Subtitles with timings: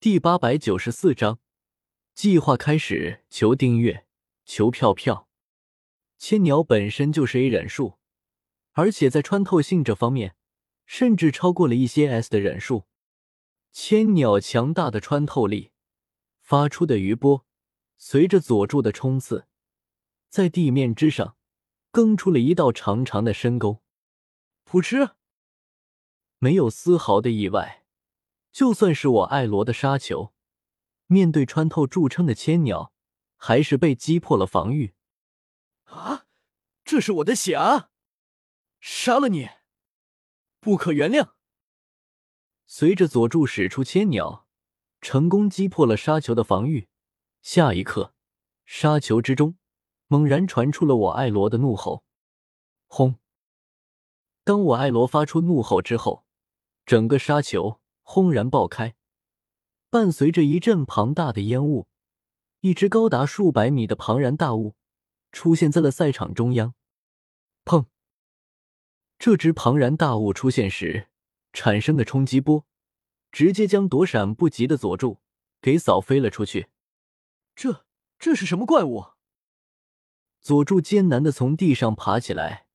[0.00, 1.40] 第八百九十四章，
[2.14, 3.24] 计划开始。
[3.30, 4.06] 求订阅，
[4.44, 5.28] 求票票。
[6.16, 7.98] 千鸟本身就是 A 忍术，
[8.74, 10.36] 而且在穿透性这方面，
[10.86, 12.84] 甚至超过了一些 S 的忍术。
[13.72, 15.72] 千鸟强大的穿透力
[16.40, 17.44] 发出的余波，
[17.96, 19.48] 随着佐助的冲刺，
[20.28, 21.36] 在地面之上
[21.90, 23.82] 更出了一道长长的深沟。
[24.64, 25.16] 噗嗤，
[26.38, 27.77] 没有丝毫的意外。
[28.50, 30.32] 就算是我艾罗的沙球，
[31.06, 32.92] 面对穿透著称的千鸟，
[33.36, 34.94] 还是被击破了防御。
[35.84, 36.26] 啊！
[36.84, 37.90] 这是我的血啊！
[38.80, 39.50] 杀了你，
[40.58, 41.32] 不可原谅！
[42.66, 44.46] 随着佐助使出千鸟，
[45.00, 46.88] 成功击破了沙球的防御。
[47.42, 48.14] 下一刻，
[48.64, 49.56] 沙球之中
[50.06, 52.04] 猛然传出了我艾罗的怒吼。
[52.86, 53.18] 轰！
[54.44, 56.26] 当我艾罗发出怒吼之后，
[56.86, 57.80] 整个沙球。
[58.10, 58.94] 轰然爆开，
[59.90, 61.88] 伴随着一阵庞大的烟雾，
[62.60, 64.74] 一只高达数百米的庞然大物
[65.30, 66.74] 出现在了赛场中央。
[67.66, 67.84] 砰！
[69.18, 71.08] 这只庞然大物出现时
[71.52, 72.64] 产生的冲击波，
[73.30, 75.20] 直接将躲闪不及的佐助
[75.60, 76.68] 给扫飞了出去。
[77.54, 77.84] 这
[78.18, 79.04] 这是什么怪物？
[80.40, 82.68] 佐助艰难的从地上爬起来，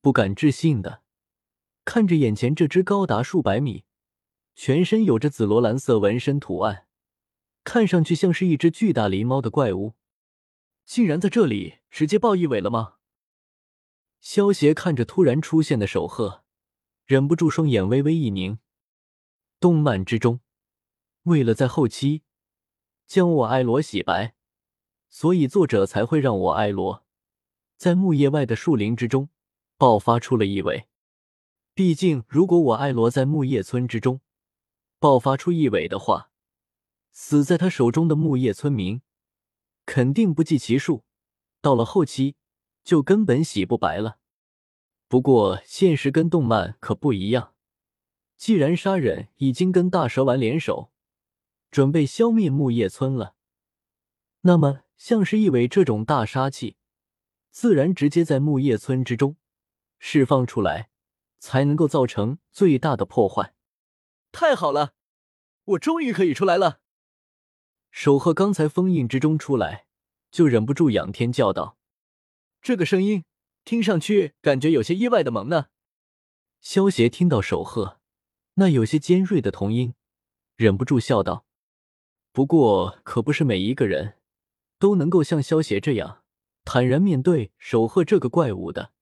[0.00, 1.02] 不敢置信的
[1.84, 3.84] 看着眼前这只高达数百米。
[4.58, 6.88] 全身有着紫罗兰色纹身图案，
[7.62, 9.94] 看上去像是一只巨大狸猫的怪物，
[10.84, 12.94] 竟然在这里直接爆一尾了吗？
[14.20, 16.42] 萧协看着突然出现的守鹤，
[17.06, 18.58] 忍不住双眼微微一凝。
[19.60, 20.40] 动漫之中，
[21.22, 22.24] 为了在后期
[23.06, 24.34] 将我爱罗洗白，
[25.08, 27.06] 所以作者才会让我爱罗
[27.76, 29.28] 在木叶外的树林之中
[29.76, 30.88] 爆发出了一尾。
[31.74, 34.20] 毕竟，如果我爱罗在木叶村之中，
[34.98, 36.30] 爆发出异尾的话，
[37.12, 39.00] 死在他手中的木叶村民
[39.86, 41.04] 肯定不计其数，
[41.60, 42.34] 到了后期
[42.82, 44.18] 就根本洗不白了。
[45.06, 47.54] 不过现实跟动漫可不一样，
[48.36, 50.90] 既然杀人已经跟大蛇丸联手，
[51.70, 53.34] 准备消灭木叶村了，
[54.40, 56.76] 那么像是一尾这种大杀器，
[57.50, 59.36] 自然直接在木叶村之中
[59.98, 60.90] 释放出来，
[61.38, 63.54] 才能够造成最大的破坏。
[64.40, 64.94] 太好了，
[65.64, 66.78] 我终于可以出来了！
[67.90, 69.88] 守鹤刚才封印之中出来，
[70.30, 71.76] 就忍不住仰天叫道
[72.62, 73.24] ：“这个声音
[73.64, 75.66] 听上去感觉有些意外的萌呢。”
[76.62, 77.98] 萧协听到守鹤
[78.54, 79.94] 那有些尖锐的童音，
[80.54, 81.44] 忍不住笑道
[82.30, 84.18] ：“不过可不是每一个人
[84.78, 86.22] 都能够像萧协这样
[86.64, 88.92] 坦然面对守鹤这个怪物的。”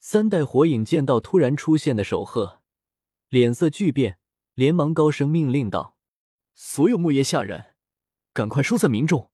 [0.00, 2.62] 三代火影见到突然出现的守鹤，
[3.28, 4.18] 脸色巨变。
[4.56, 5.98] 连忙高声命令道
[6.56, 7.74] ：“所有木叶下人，
[8.32, 9.30] 赶快疏散民众，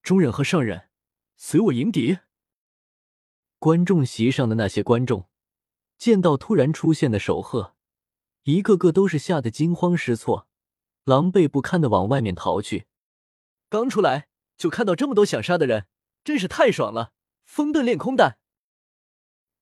[0.00, 0.90] 中忍和上忍
[1.34, 2.18] 随我迎敌。”
[3.58, 5.28] 观众席上的那些观众
[5.98, 7.74] 见到突然出现的守鹤，
[8.44, 10.46] 一个个都是吓得惊慌失措，
[11.02, 12.86] 狼狈不堪的往外面逃去。
[13.68, 15.88] 刚出来就看到这么多想杀的人，
[16.22, 17.12] 真是太爽了！
[17.44, 18.38] 风遁练空弹。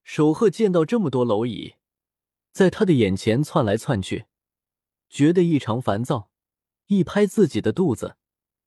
[0.05, 1.77] 守鹤见到这么多蝼蚁
[2.53, 4.27] 在他的眼前窜来窜去。
[5.09, 6.31] 觉得异常烦躁，
[6.87, 8.17] 一拍自己的肚子，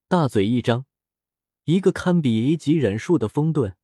[0.08, 0.86] 大嘴一张，
[1.66, 3.76] 一个堪比 A 级忍术的风遁，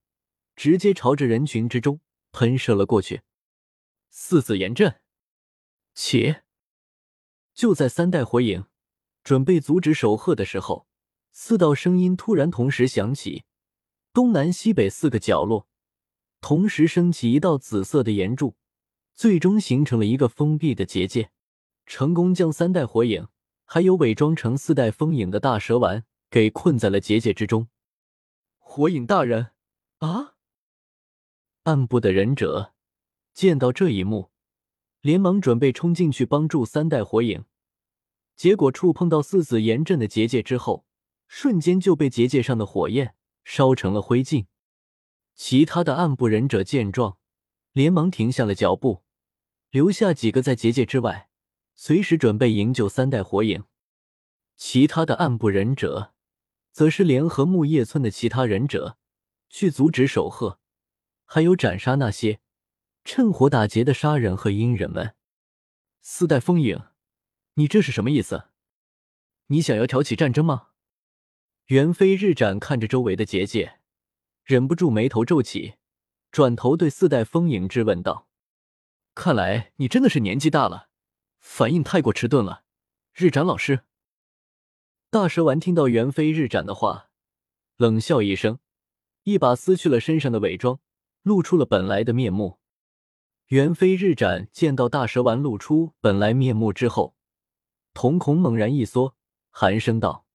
[0.55, 2.01] 直接朝着人群之中
[2.31, 3.21] 喷射了过去。
[4.09, 4.99] 四子炎阵，
[5.93, 6.43] 且
[7.53, 8.65] 就在三代火影
[9.23, 10.87] 准备阻止守鹤的时候，
[11.31, 13.43] 四道声音突然同时响起，
[14.11, 15.67] 东南西北四个角落
[16.41, 18.55] 同时升起一道紫色的岩柱，
[19.13, 21.29] 最终形成了一个封闭的结界。
[21.87, 23.29] 成功将三代火影
[23.63, 27.69] 还有伪装成四代风影的大蛇丸给困在了结界之中。
[28.59, 29.51] 火影大人，
[29.99, 30.35] 啊！
[31.63, 32.73] 暗部的忍者
[33.33, 34.29] 见到这一幕，
[35.01, 37.45] 连忙准备冲进去帮助三代火影，
[38.35, 40.85] 结果触碰到四子炎阵的结界之后，
[41.27, 43.15] 瞬间就被结界上的火焰
[43.45, 44.45] 烧成了灰烬。
[45.33, 47.17] 其他的暗部忍者见状，
[47.71, 49.03] 连忙停下了脚步，
[49.69, 51.29] 留下几个在结界之外。
[51.79, 53.63] 随时准备营救三代火影，
[54.55, 56.11] 其他的暗部忍者
[56.71, 58.97] 则是联合木叶村的其他忍者
[59.47, 60.59] 去阻止守鹤，
[61.23, 62.39] 还有斩杀那些
[63.05, 65.13] 趁火打劫的杀人和阴人们。
[66.01, 66.81] 四代风影，
[67.53, 68.45] 你这是什么意思？
[69.45, 70.69] 你想要挑起战争吗？
[71.65, 73.79] 袁飞日斩看着周围的结界，
[74.43, 75.75] 忍不住眉头皱起，
[76.31, 78.27] 转头对四代风影质问道
[79.13, 80.86] ：“看来你真的是年纪大了。”
[81.39, 82.63] 反应太过迟钝了，
[83.13, 83.85] 日斩老师。
[85.09, 87.09] 大蛇丸听到袁飞日斩的话，
[87.77, 88.59] 冷笑一声，
[89.23, 90.79] 一把撕去了身上的伪装，
[91.23, 92.59] 露出了本来的面目。
[93.47, 97.15] 袁飞日斩见到大蛇丸露出本来面目之后，
[97.93, 99.15] 瞳孔猛然一缩，
[99.49, 100.27] 寒声道：“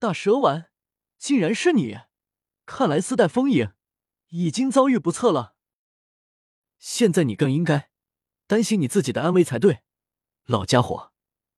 [0.00, 0.70] 大蛇丸，
[1.16, 1.98] 竟然是你！
[2.66, 3.72] 看来四代风影
[4.30, 5.54] 已经遭遇不测了。
[6.80, 7.90] 现在你更应该
[8.48, 9.84] 担心你自己的安危才对。
[10.46, 11.12] 老家伙，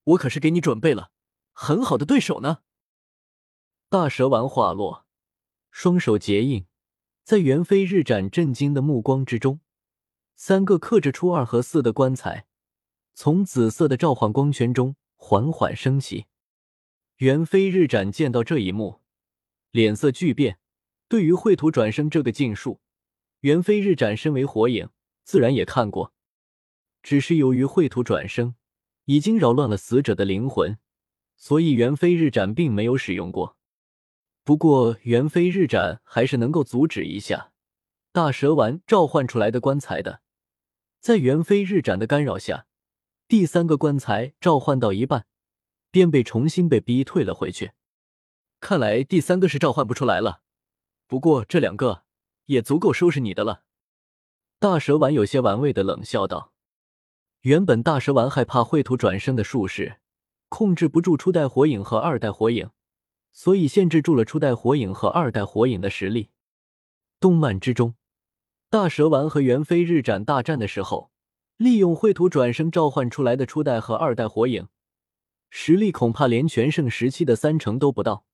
[0.05, 1.11] 我可是给你准备了
[1.53, 2.59] 很好的对手呢。”
[3.91, 5.07] 大蛇丸话落，
[5.71, 6.67] 双手结印，
[7.23, 9.61] 在袁飞日斩震惊的目光之中。
[10.37, 12.47] 三个刻着初二和四的棺材，
[13.15, 16.27] 从紫色的召唤光圈中缓缓升起。
[17.17, 19.01] 袁飞日斩见到这一幕，
[19.71, 20.61] 脸色巨变。
[21.09, 22.81] 对于秽土转生这个禁术，
[23.41, 24.91] 袁飞日斩身为火影，
[25.25, 26.15] 自然也看过。
[27.03, 28.55] 只是由于秽土转生
[29.09, 30.77] 已经扰乱了死者的灵魂，
[31.35, 33.57] 所以元飞日斩并没有使用过。
[34.45, 37.53] 不过，元飞日斩还是能够阻止一下
[38.13, 40.21] 大蛇丸召唤出来的棺材的。
[41.01, 42.67] 在元飞日斩的干扰下，
[43.27, 45.27] 第三个棺材召唤到一半，
[45.91, 47.73] 便被重新被逼退了回去。
[48.61, 50.43] 看来第三个是召唤不出来了，
[51.07, 52.03] 不过这两个
[52.45, 53.63] 也足够收拾你的了。
[54.59, 56.53] 大蛇丸有些玩味的冷笑道
[57.43, 59.99] ：“原本大蛇丸害怕秽土转生的术士
[60.49, 62.71] 控制不住初代火影和二代火影，
[63.33, 66.31] 所以限制住了初代火影和二代火影的实力。
[67.21, 67.95] 动漫之中。”
[68.71, 71.11] 大蛇丸和猿飞日斩大战的时候，
[71.57, 74.69] 利用秽土转生召唤出来的初代和二代火影，
[75.49, 78.27] 实力恐怕连全盛时期的三成都不到。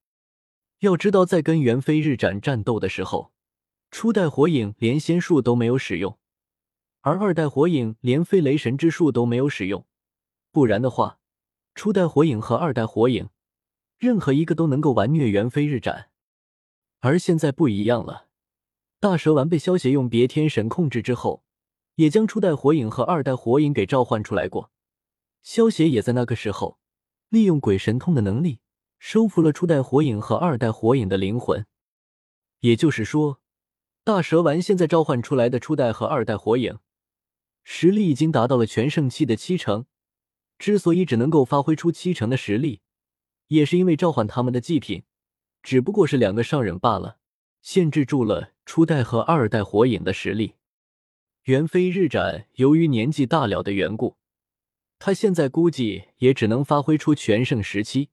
[0.80, 3.32] 要知道，在跟猿飞日斩战斗的时候，
[3.92, 6.18] 初代火影连仙术都没有使用，
[7.06, 9.84] 而二代火影连飞雷神之术都没有使用。
[10.50, 11.18] 不然的话，
[11.74, 13.28] 初代火影和二代火影
[13.98, 16.08] 任何一个都能够完虐猿飞日斩，
[17.00, 18.28] 而现在不一样了。
[19.00, 21.44] 大蛇丸被萧协用别天神控制之后，
[21.96, 24.70] 也将初代火影和二代火影给召唤出来过。
[25.42, 26.78] 萧协也在那个时候
[27.28, 28.60] 利用鬼神通的能力
[28.98, 31.66] 收服了初代火影和二代火影的灵魂。
[32.60, 33.42] 也就是说，
[34.02, 36.78] 大蛇丸现在召唤出来的初代和二代火影
[37.64, 39.86] 实力已经达到了全盛期的七成。
[40.56, 42.80] 之所以只能够发挥出七成的实力，
[43.48, 45.02] 也是因为召唤他们的祭品
[45.62, 47.18] 只不过是两个上忍罢了。
[47.60, 50.54] 限制住了初代和二代火影的实力。
[51.44, 54.18] 猿飞日斩由于年纪大了的缘故，
[54.98, 58.10] 他现在估计也只能发挥出全盛时期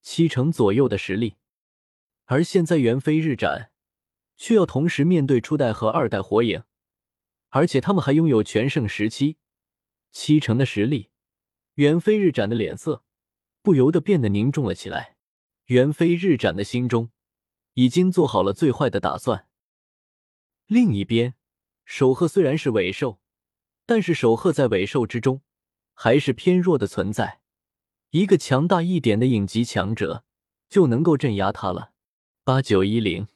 [0.00, 1.36] 七成左右的实力。
[2.24, 3.70] 而现在猿飞日斩
[4.36, 6.64] 却要同时面对初代和二代火影，
[7.52, 9.38] 而且他们还拥有全盛时期
[10.10, 11.08] 七成的实力。
[11.76, 13.02] 元飞日斩的脸色
[13.62, 15.16] 不由得变得凝重了起来。
[15.66, 17.10] 元飞日斩的心中。
[17.74, 19.48] 已经做好了最坏的打算。
[20.66, 21.34] 另一边，
[21.84, 23.18] 守鹤虽然是尾兽，
[23.86, 25.40] 但是守鹤在尾兽之中
[25.94, 27.40] 还是偏弱的存在。
[28.10, 30.24] 一个强大一点的影级强者
[30.68, 31.92] 就能够镇压他了。
[32.44, 33.28] 八九一零。